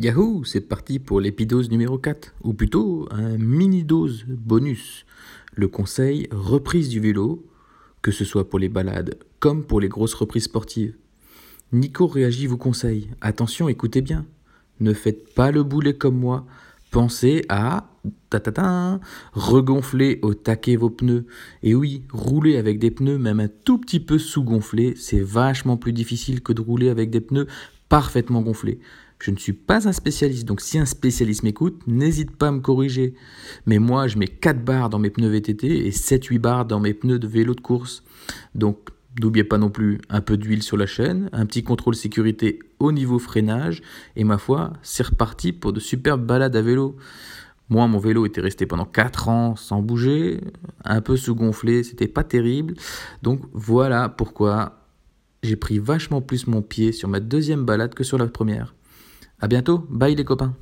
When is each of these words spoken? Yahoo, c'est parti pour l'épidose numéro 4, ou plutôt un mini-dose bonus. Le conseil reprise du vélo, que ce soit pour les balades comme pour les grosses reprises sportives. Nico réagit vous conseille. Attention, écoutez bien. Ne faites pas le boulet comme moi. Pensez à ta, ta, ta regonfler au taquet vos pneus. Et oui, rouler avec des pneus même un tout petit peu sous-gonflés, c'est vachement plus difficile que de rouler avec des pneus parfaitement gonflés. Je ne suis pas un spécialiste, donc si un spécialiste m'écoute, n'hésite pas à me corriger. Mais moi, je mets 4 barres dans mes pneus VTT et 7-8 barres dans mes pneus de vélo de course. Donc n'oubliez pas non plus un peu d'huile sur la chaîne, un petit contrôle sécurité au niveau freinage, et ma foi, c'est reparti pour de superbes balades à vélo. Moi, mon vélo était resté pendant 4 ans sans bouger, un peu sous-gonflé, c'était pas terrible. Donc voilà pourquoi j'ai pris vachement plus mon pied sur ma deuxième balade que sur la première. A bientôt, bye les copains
Yahoo, 0.00 0.44
c'est 0.44 0.60
parti 0.60 1.00
pour 1.00 1.20
l'épidose 1.20 1.70
numéro 1.70 1.98
4, 1.98 2.34
ou 2.44 2.54
plutôt 2.54 3.08
un 3.10 3.36
mini-dose 3.36 4.26
bonus. 4.28 5.04
Le 5.54 5.66
conseil 5.66 6.28
reprise 6.30 6.88
du 6.88 7.00
vélo, 7.00 7.44
que 8.00 8.12
ce 8.12 8.24
soit 8.24 8.48
pour 8.48 8.60
les 8.60 8.68
balades 8.68 9.18
comme 9.40 9.64
pour 9.64 9.80
les 9.80 9.88
grosses 9.88 10.14
reprises 10.14 10.44
sportives. 10.44 10.94
Nico 11.72 12.06
réagit 12.06 12.46
vous 12.46 12.56
conseille. 12.56 13.10
Attention, 13.20 13.68
écoutez 13.68 14.00
bien. 14.00 14.24
Ne 14.78 14.92
faites 14.92 15.34
pas 15.34 15.50
le 15.50 15.64
boulet 15.64 15.94
comme 15.94 16.16
moi. 16.16 16.46
Pensez 16.92 17.44
à 17.48 17.90
ta, 18.30 18.38
ta, 18.38 18.52
ta 18.52 19.00
regonfler 19.32 20.20
au 20.22 20.32
taquet 20.34 20.76
vos 20.76 20.90
pneus. 20.90 21.26
Et 21.64 21.74
oui, 21.74 22.04
rouler 22.12 22.56
avec 22.56 22.78
des 22.78 22.92
pneus 22.92 23.18
même 23.18 23.40
un 23.40 23.48
tout 23.48 23.78
petit 23.78 24.00
peu 24.00 24.18
sous-gonflés, 24.18 24.94
c'est 24.96 25.20
vachement 25.20 25.76
plus 25.76 25.92
difficile 25.92 26.40
que 26.40 26.52
de 26.52 26.60
rouler 26.60 26.88
avec 26.88 27.10
des 27.10 27.20
pneus 27.20 27.48
parfaitement 27.88 28.42
gonflés. 28.42 28.78
Je 29.20 29.30
ne 29.32 29.36
suis 29.36 29.52
pas 29.52 29.88
un 29.88 29.92
spécialiste, 29.92 30.46
donc 30.46 30.60
si 30.60 30.78
un 30.78 30.86
spécialiste 30.86 31.42
m'écoute, 31.42 31.82
n'hésite 31.86 32.36
pas 32.36 32.48
à 32.48 32.52
me 32.52 32.60
corriger. 32.60 33.14
Mais 33.66 33.78
moi, 33.78 34.06
je 34.06 34.16
mets 34.16 34.28
4 34.28 34.64
barres 34.64 34.90
dans 34.90 35.00
mes 35.00 35.10
pneus 35.10 35.28
VTT 35.28 35.86
et 35.86 35.90
7-8 35.90 36.38
barres 36.38 36.64
dans 36.66 36.78
mes 36.78 36.94
pneus 36.94 37.18
de 37.18 37.26
vélo 37.26 37.54
de 37.54 37.60
course. 37.60 38.04
Donc 38.54 38.78
n'oubliez 39.20 39.44
pas 39.44 39.58
non 39.58 39.70
plus 39.70 40.00
un 40.08 40.20
peu 40.20 40.36
d'huile 40.36 40.62
sur 40.62 40.76
la 40.76 40.86
chaîne, 40.86 41.28
un 41.32 41.46
petit 41.46 41.64
contrôle 41.64 41.96
sécurité 41.96 42.60
au 42.78 42.92
niveau 42.92 43.18
freinage, 43.18 43.82
et 44.14 44.22
ma 44.22 44.38
foi, 44.38 44.72
c'est 44.82 45.06
reparti 45.06 45.52
pour 45.52 45.72
de 45.72 45.80
superbes 45.80 46.24
balades 46.24 46.54
à 46.54 46.62
vélo. 46.62 46.96
Moi, 47.70 47.86
mon 47.88 47.98
vélo 47.98 48.24
était 48.24 48.40
resté 48.40 48.66
pendant 48.66 48.84
4 48.84 49.28
ans 49.28 49.56
sans 49.56 49.82
bouger, 49.82 50.40
un 50.84 51.00
peu 51.00 51.16
sous-gonflé, 51.16 51.82
c'était 51.82 52.06
pas 52.06 52.22
terrible. 52.22 52.74
Donc 53.22 53.42
voilà 53.52 54.08
pourquoi 54.08 54.86
j'ai 55.42 55.56
pris 55.56 55.78
vachement 55.78 56.20
plus 56.20 56.46
mon 56.46 56.62
pied 56.62 56.92
sur 56.92 57.08
ma 57.08 57.20
deuxième 57.20 57.64
balade 57.64 57.94
que 57.94 58.04
sur 58.04 58.16
la 58.16 58.26
première. 58.26 58.74
A 59.40 59.46
bientôt, 59.46 59.86
bye 59.88 60.16
les 60.16 60.24
copains 60.24 60.56